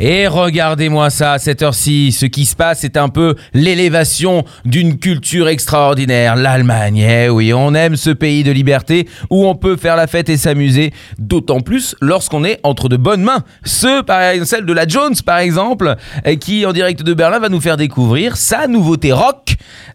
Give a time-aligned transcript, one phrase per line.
[0.00, 4.98] Et regardez-moi ça, à cette heure-ci, ce qui se passe, c'est un peu l'élévation d'une
[4.98, 6.98] culture extraordinaire, l'Allemagne.
[6.98, 10.36] Eh oui, on aime ce pays de liberté où on peut faire la fête et
[10.36, 13.42] s'amuser, d'autant plus lorsqu'on est entre de bonnes mains.
[13.64, 17.48] Ce, par celle de la Jones, par exemple, eh, qui, en direct de Berlin, va
[17.48, 19.47] nous faire découvrir sa nouveauté rock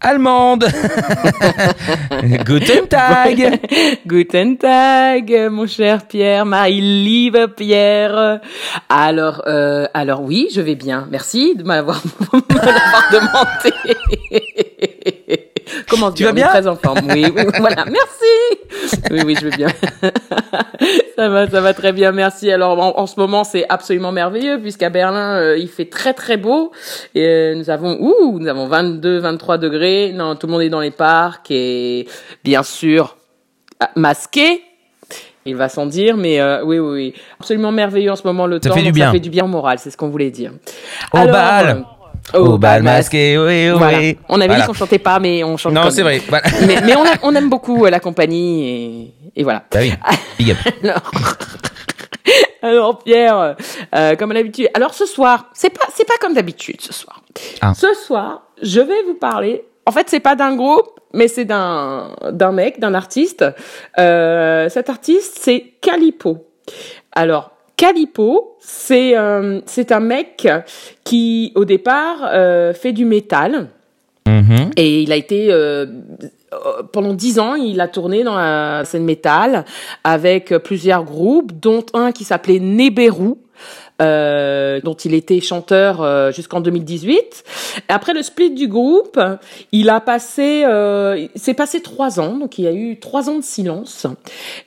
[0.00, 0.66] allemande.
[2.46, 3.60] Guten Tag
[4.06, 8.40] Guten Tag, mon cher Pierre, my liebe Pierre.
[8.88, 11.08] Alors, euh, alors oui, je vais bien.
[11.10, 12.02] Merci de m'avoir
[12.32, 14.65] de m'avoir demandé.
[15.88, 17.00] Comment Tu vas bien Très en forme.
[17.10, 17.84] Oui, oui, voilà.
[17.84, 19.00] Merci.
[19.10, 19.68] Oui, oui, je vais bien.
[21.16, 22.12] ça va, ça va très bien.
[22.12, 22.50] Merci.
[22.50, 26.36] Alors, en, en ce moment, c'est absolument merveilleux puisqu'à Berlin, euh, il fait très très
[26.36, 26.72] beau.
[27.14, 30.12] Et euh, nous avons, ouh, nous avons 22, 23 degrés.
[30.14, 32.08] Non, tout le monde est dans les parcs et
[32.44, 33.16] bien sûr
[33.94, 34.62] masqué.
[35.48, 38.58] Il va sans dire, mais euh, oui, oui, oui, absolument merveilleux en ce moment le
[38.60, 38.74] Ça temps.
[38.74, 39.06] fait du bien.
[39.06, 40.50] Ça fait du bien au moral, c'est ce qu'on voulait dire.
[41.12, 41.95] Au Alors,
[42.34, 43.78] Au bal masqué, oui, oui.
[43.78, 43.98] Voilà.
[44.28, 44.60] On avait Voilà.
[44.62, 45.72] dit qu'on chantait pas, mais on chante.
[45.72, 46.20] Non, c'est vrai.
[46.28, 46.44] Voilà.
[46.66, 48.68] Mais, mais on, a- on aime beaucoup euh, la compagnie
[49.36, 49.62] et, et voilà.
[49.70, 49.92] Bah oui,
[50.38, 50.56] big up.
[50.82, 51.10] Alors,
[52.62, 53.56] alors Pierre,
[53.94, 54.68] euh, comme à l'habitude.
[54.74, 57.22] Alors ce soir, c'est pas c'est pas comme d'habitude ce soir.
[57.60, 57.72] Ah.
[57.74, 59.64] Ce soir, je vais vous parler.
[59.86, 63.44] En fait, c'est pas d'un groupe, mais c'est d'un d'un mec, d'un artiste.
[63.98, 66.44] Euh, cet artiste, c'est Calipo.
[67.12, 70.48] Alors Calipo, c'est euh, c'est un mec
[71.04, 73.68] qui au départ euh, fait du métal.
[74.26, 74.70] Mhm.
[74.76, 75.86] Et il a été euh,
[76.52, 79.64] euh, pendant dix ans, il a tourné dans la scène métal
[80.04, 83.34] avec plusieurs groupes, dont un qui s'appelait Neberu.
[84.02, 87.44] Euh, dont il était chanteur euh, jusqu'en 2018.
[87.88, 89.20] Après le split du groupe,
[89.72, 93.36] il a passé, euh, c'est passé trois ans, donc il y a eu trois ans
[93.36, 94.06] de silence.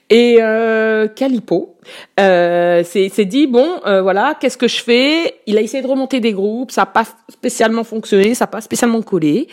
[0.09, 1.76] Et euh, Calipo
[2.20, 5.36] euh, s'est s'est dit bon, euh, voilà, qu'est-ce que je fais?
[5.46, 8.62] Il a essayé de remonter des groupes, ça n'a pas spécialement fonctionné, ça n'a pas
[8.62, 9.48] spécialement collé.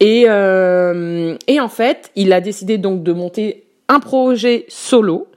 [0.00, 5.28] Et euh, et en fait, il a décidé donc de monter un projet solo.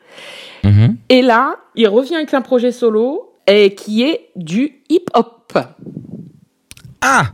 [0.64, 0.98] Mhm.
[1.10, 5.58] Et là, il revient avec un projet solo et qui est du hip-hop.
[7.02, 7.28] Ah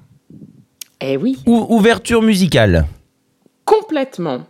[1.01, 1.37] Eh oui.
[1.45, 2.85] ou- Ouverture musicale.
[3.65, 4.41] Complètement.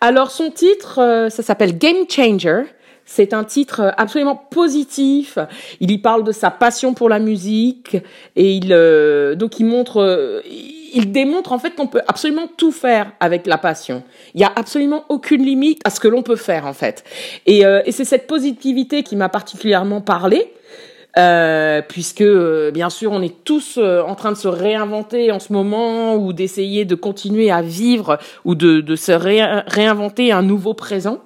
[0.00, 2.62] Alors son titre, euh, ça s'appelle Game Changer.
[3.06, 5.38] C'est un titre euh, absolument positif.
[5.80, 7.96] Il y parle de sa passion pour la musique
[8.34, 12.72] et il euh, donc il montre, euh, il démontre en fait qu'on peut absolument tout
[12.72, 14.02] faire avec la passion.
[14.34, 17.04] Il y a absolument aucune limite à ce que l'on peut faire en fait.
[17.46, 20.50] Et, euh, et c'est cette positivité qui m'a particulièrement parlé.
[21.16, 25.38] Euh, puisque euh, bien sûr on est tous euh, en train de se réinventer en
[25.38, 30.42] ce moment ou d'essayer de continuer à vivre ou de, de se ré- réinventer un
[30.42, 31.20] nouveau présent.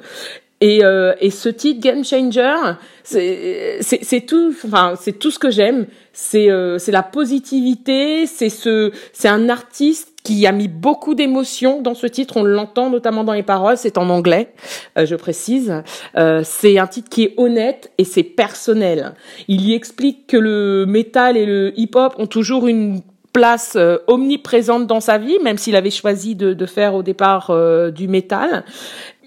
[0.60, 2.54] Et, euh, et ce titre Game Changer,
[3.02, 5.86] c'est tout, enfin c'est tout ce que j'aime.
[6.12, 11.80] C'est euh, c'est la positivité, c'est ce, c'est un artiste qui a mis beaucoup d'émotions
[11.80, 12.36] dans ce titre.
[12.36, 13.78] On l'entend notamment dans les paroles.
[13.78, 14.52] C'est en anglais,
[14.98, 15.82] euh, je précise.
[16.18, 19.14] Euh, c'est un titre qui est honnête et c'est personnel.
[19.48, 23.00] Il y explique que le métal et le hip-hop ont toujours une
[23.32, 27.50] place euh, omniprésente dans sa vie, même s'il avait choisi de, faire au départ
[27.92, 28.64] du métal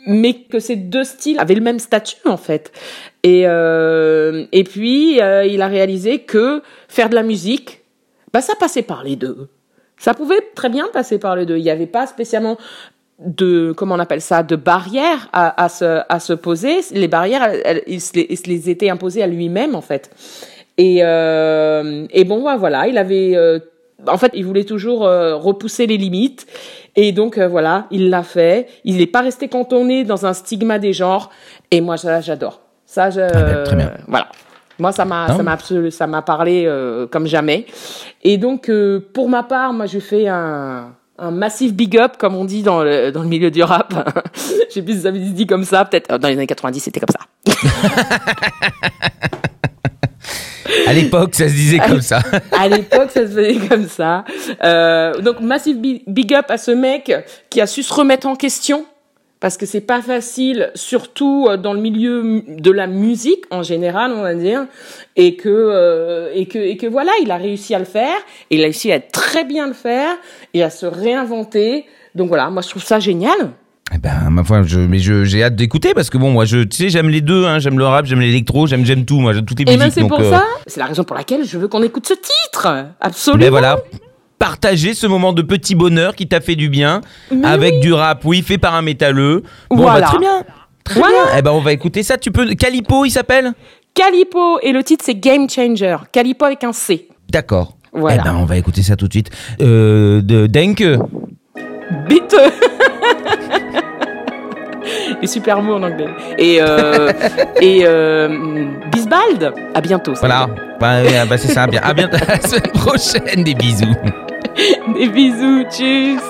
[0.07, 2.71] mais que ces deux styles avaient le même statut en fait.
[3.23, 7.81] Et et puis il a réalisé que faire de la musique,
[8.33, 9.47] bah ça passait par les deux.
[10.01, 11.57] Ça pouvait très bien passer par les deux.
[11.57, 12.57] Il n'y avait pas spécialement
[13.19, 16.79] de comment on appelle ça de barrières à, à se à se poser.
[16.91, 19.81] Les barrières, elles- elles- il, se les, il se les était imposées à lui-même en
[19.81, 20.09] fait.
[20.79, 23.59] Et euh, et bon voilà, il avait euh,
[24.07, 26.47] en fait, il voulait toujours euh, repousser les limites.
[26.95, 28.67] Et donc, voilà, il l'a fait.
[28.83, 31.29] Il n'est pas resté cantonné dans un stigma des genres.
[31.69, 32.59] Et moi, ça, j'adore.
[32.85, 33.91] Ça, je, ben, très bien.
[34.07, 34.27] voilà.
[34.81, 35.57] Moi, ça m'a, ça m'a
[35.91, 37.67] ça m'a parlé euh, comme jamais.
[38.23, 40.87] Et donc, euh, pour ma part, moi, je fais un,
[41.19, 43.93] un massif big up, comme on dit dans le, dans le milieu du rap.
[44.69, 45.85] Je sais plus si ça se dit comme ça.
[45.85, 47.19] Peut-être euh, dans les années 90, c'était comme ça.
[50.87, 52.21] À l'époque, ça se disait comme ça.
[52.51, 54.23] À l'époque, ça se faisait comme ça.
[54.63, 57.13] Euh, donc, massive bi- big up à ce mec
[57.49, 58.85] qui a su se remettre en question.
[59.41, 64.13] Parce que c'est pas facile, surtout euh, dans le milieu de la musique en général,
[64.15, 64.67] on va dire,
[65.17, 68.15] et que euh, et que et que voilà, il a réussi à le faire,
[68.49, 70.15] et il a réussi à très bien le faire
[70.53, 71.85] et à se réinventer.
[72.15, 73.51] Donc voilà, moi je trouve ça génial.
[73.93, 76.59] Eh ben, ma foi, je, mais je, j'ai hâte d'écouter parce que bon, moi, je,
[76.59, 79.33] tu sais, j'aime les deux, hein, j'aime le rap, j'aime l'électro, j'aime, j'aime tout, moi,
[79.33, 79.95] j'aime toutes les Et musiques.
[79.95, 82.13] ben c'est pour euh, ça, c'est la raison pour laquelle je veux qu'on écoute ce
[82.13, 82.67] titre.
[83.01, 83.43] Absolument.
[83.43, 83.81] Mais voilà,
[84.41, 87.01] partager ce moment de petit bonheur qui t'a fait du bien
[87.31, 89.43] Mais avec du rap, oui, fait par un métalleux.
[89.69, 89.99] Bon, Voilà.
[89.99, 90.43] bah, très bien.
[90.83, 91.13] Très Voilà.
[91.25, 91.33] bien.
[91.37, 92.17] Eh ben, on va écouter ça.
[92.17, 92.55] Tu peux.
[92.55, 93.53] Calipo, il s'appelle
[93.93, 95.95] Calipo et le titre c'est Game Changer.
[96.11, 97.07] Calipo avec un C.
[97.29, 97.77] D'accord.
[97.93, 98.17] Voilà.
[98.19, 99.29] Eh ben, on va écouter ça tout de suite.
[99.61, 100.85] Euh, de Denke.
[102.09, 102.35] Bite.
[105.21, 106.07] Les super mots en anglais.
[106.39, 107.11] Et euh,
[107.61, 109.53] et euh, Bisbald.
[109.75, 110.13] À bientôt.
[110.19, 110.47] Voilà.
[110.79, 111.63] Bah, ouais, bah, c'est ça.
[111.63, 112.17] À bientôt.
[112.27, 113.43] À la semaine prochaine.
[113.43, 113.85] Des bisous.
[114.95, 115.63] Des bisous.
[115.69, 116.23] Tchuss.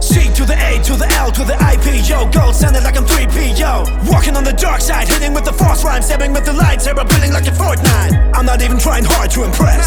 [0.00, 3.04] C to the A to the L to the IP, yo, gold sounded like I'm
[3.04, 3.84] 3P, yo.
[4.10, 7.32] Walking on the dark side, hitting with the force rhyme, stabbing with the lightsaber, building
[7.32, 8.32] like a Fortnite.
[8.34, 9.82] I'm not even trying hard to impress.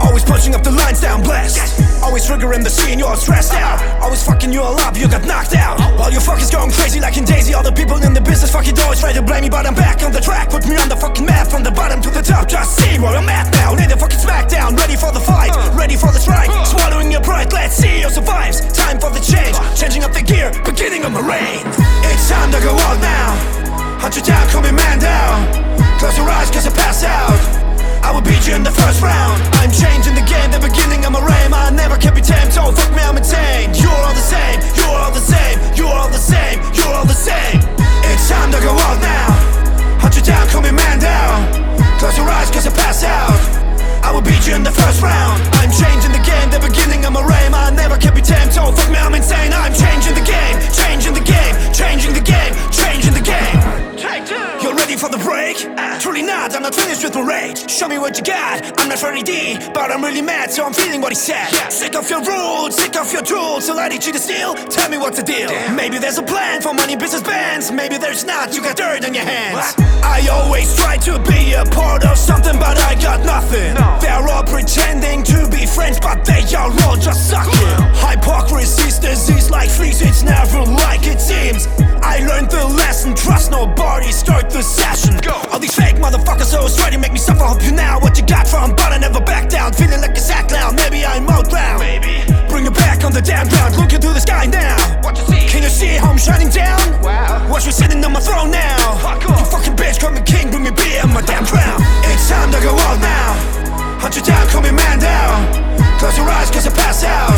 [0.00, 2.02] Always punching up the lines down blessed.
[2.02, 3.80] Always triggering the scene, you're stressed out.
[4.02, 4.13] Always
[4.44, 5.80] fucking you all up, you got knocked out.
[5.98, 8.78] While you fuckers going crazy like in Daisy, all the people in the business fucking
[8.80, 10.50] always try to blame me, but I'm back on the track.
[10.50, 12.48] Put me on the fucking map from the bottom to the top.
[12.48, 13.74] Just see where I'm at now.
[13.74, 16.50] Need a fucking smackdown, ready for the fight, ready for the strike.
[16.66, 18.60] Swallowing your pride, let's see who survives.
[18.72, 21.64] Time for the change, changing up the gear, beginning of my reign.
[22.12, 23.32] It's time to go out now.
[24.00, 25.48] Hunt you down, call me man down.
[25.98, 27.63] Close your eyes, cause I pass out.
[28.04, 29.40] I will beat you in the first round.
[29.56, 31.56] I'm changing the game, the beginning of my reign.
[31.56, 33.72] I never can be tamed, so fuck me, I'm insane.
[33.72, 37.16] You're all the same, you're all the same, you're all the same, you're all the
[37.16, 37.64] same.
[38.12, 39.32] It's time to go out now.
[40.04, 41.48] Hunt you down, call me man down.
[41.96, 43.40] Close your eyes, cause I pass out.
[44.04, 45.40] I will beat you in the first round.
[45.64, 47.56] I'm changing the game, the beginning of my reign.
[47.56, 49.13] I never can be tamed, so fuck me, I'm.
[55.34, 55.56] Break?
[56.00, 57.68] Truly not, I'm not finished with my rage.
[57.68, 58.56] Show me what you got.
[58.78, 61.50] I'm not very D, but I'm really mad, so I'm feeling what he said.
[61.70, 64.54] Sick of your rules, sick of your tools, so I need you to steal.
[64.76, 65.50] Tell me what's the deal.
[65.74, 67.72] Maybe there's a plan for money business bands.
[67.72, 69.74] Maybe there's not, you got dirt on your hands.
[70.04, 73.74] I always try to be a part of something, but I got nothing.
[74.02, 76.70] They're all pretending to be friends, but they are
[95.84, 95.98] you see?
[95.98, 97.02] Can you see how I'm shining down?
[97.02, 97.50] Wow.
[97.50, 98.76] Watch me sitting on my throne now.
[99.20, 101.80] You fucking bitch, call me king, bring me beer in my damn crown.
[102.08, 104.00] It's time to go out now.
[104.00, 105.44] Hunt you down, call me man down.
[105.98, 107.36] Close your eyes, cause I pass out.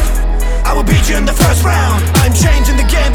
[0.66, 2.02] I will beat you in the first round.
[2.22, 3.14] I'm changing the game,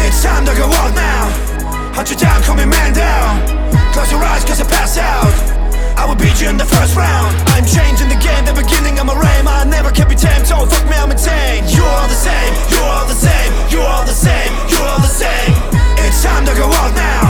[0.00, 1.28] It's time to go out now.
[1.92, 3.44] Hunt you down, call me man down.
[3.92, 5.28] Close your eyes, cause I pass out.
[6.00, 7.36] I will beat you in the first round.
[7.52, 9.44] I'm changing the game, the beginning my reign.
[9.44, 11.68] I never can be tamed, so fuck me, I'm insane.
[11.68, 15.12] You're all the same, you're all the same, you're all the same, you're all the
[15.12, 15.52] same.
[16.08, 17.20] It's time to go out now.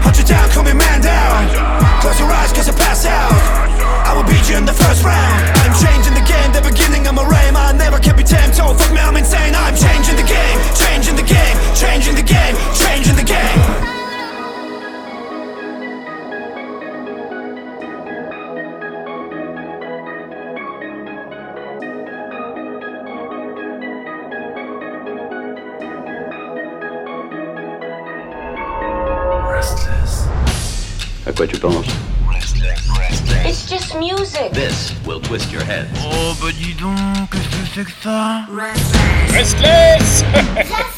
[0.00, 1.52] Hunt you down, call me man down.
[2.00, 3.36] Close your eyes, cause I pass out.
[4.08, 5.35] I will beat you in the first round.
[8.26, 9.54] I never can be tamed, so fuck me, I'm insane.
[9.54, 13.96] I'm changing the game, changing the game, changing the game, changing the game.
[31.26, 31.84] À quoi tu penses
[33.10, 34.52] It's just music.
[34.52, 35.88] This will twist your head.
[35.98, 38.46] Oh bah dis donc, qu'est-ce que c'est que ça?
[38.50, 40.24] Restless Restless.